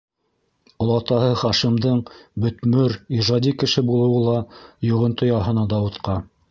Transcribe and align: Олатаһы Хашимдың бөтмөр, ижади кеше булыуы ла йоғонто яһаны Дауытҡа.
Олатаһы 0.85 1.27
Хашимдың 1.41 2.01
бөтмөр, 2.47 2.97
ижади 3.21 3.55
кеше 3.65 3.87
булыуы 3.93 4.27
ла 4.31 4.43
йоғонто 4.91 5.35
яһаны 5.37 5.73
Дауытҡа. 5.77 6.23